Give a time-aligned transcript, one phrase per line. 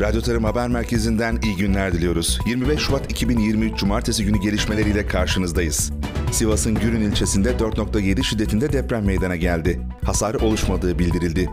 [0.00, 2.38] Radyo Tarım Haber Merkezi'nden iyi günler diliyoruz.
[2.46, 5.92] 25 Şubat 2023 Cumartesi günü gelişmeleriyle karşınızdayız.
[6.32, 9.80] Sivas'ın Gürün ilçesinde 4.7 şiddetinde deprem meydana geldi.
[10.04, 11.50] Hasar oluşmadığı bildirildi.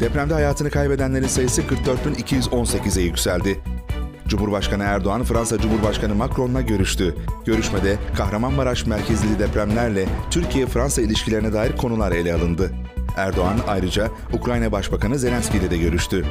[0.00, 3.60] Depremde hayatını kaybedenlerin sayısı 44.218'e yükseldi.
[4.28, 7.14] Cumhurbaşkanı Erdoğan, Fransa Cumhurbaşkanı Macron'la görüştü.
[7.44, 12.70] Görüşmede Kahramanmaraş merkezli depremlerle Türkiye-Fransa ilişkilerine dair konular ele alındı.
[13.16, 16.24] Erdoğan ayrıca Ukrayna Başbakanı Zelenski ile de görüştü.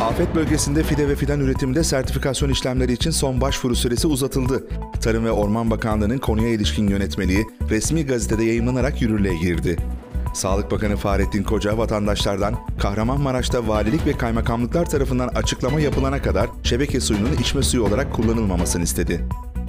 [0.00, 4.66] Afet bölgesinde fide ve fidan üretiminde sertifikasyon işlemleri için son başvuru süresi uzatıldı.
[5.00, 9.76] Tarım ve Orman Bakanlığı'nın konuya ilişkin yönetmeliği resmi gazetede yayınlanarak yürürlüğe girdi.
[10.34, 17.32] Sağlık Bakanı Fahrettin Koca vatandaşlardan Kahramanmaraş'ta valilik ve kaymakamlıklar tarafından açıklama yapılana kadar şebeke suyunun
[17.40, 19.24] içme suyu olarak kullanılmamasını istedi.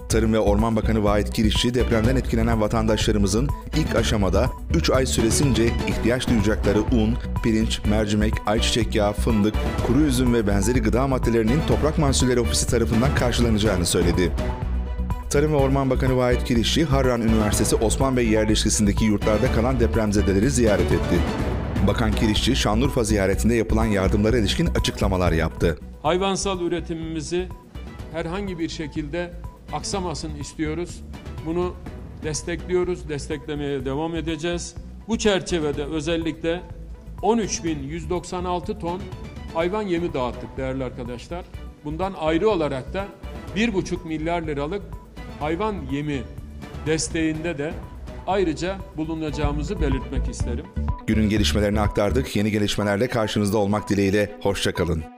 [0.10, 6.28] Tarım ve Orman Bakanı Vahit Kirişçi depremden etkilenen vatandaşlarımızın ilk aşamada 3 ay süresince ihtiyaç
[6.28, 9.56] duyacakları un, pirinç, mercimek, ayçiçek yağı, fındık,
[9.88, 14.32] kuru üzüm ve benzeri gıda maddelerinin Toprak Mahsulleri Ofisi tarafından karşılanacağını söyledi.
[15.30, 20.92] Tarım ve Orman Bakanı Vahit Kirişçi, Harran Üniversitesi Osman Bey yerleşkesindeki yurtlarda kalan depremzedeleri ziyaret
[20.92, 21.20] etti.
[21.88, 25.78] Bakan Kirişçi, Şanlıurfa ziyaretinde yapılan yardımlara ilişkin açıklamalar yaptı.
[26.04, 27.48] Hayvansal üretimimizi
[28.14, 29.34] herhangi bir şekilde
[29.74, 31.04] aksamasın istiyoruz.
[31.46, 31.74] Bunu
[32.24, 34.76] destekliyoruz, desteklemeye devam edeceğiz.
[35.08, 36.62] Bu çerçevede özellikle
[37.22, 39.02] 13.196 ton
[39.54, 41.46] hayvan yemi dağıttık değerli arkadaşlar.
[41.86, 43.06] Bundan ayrı olarak da
[43.56, 44.82] 1,5 milyar liralık
[45.40, 46.22] hayvan yemi
[46.86, 47.74] desteğinde de
[48.28, 50.66] ayrıca bulunacağımızı belirtmek isterim.
[51.08, 52.36] Günün gelişmelerini aktardık.
[52.36, 54.36] Yeni gelişmelerle karşınızda olmak dileğiyle.
[54.42, 55.17] Hoşçakalın.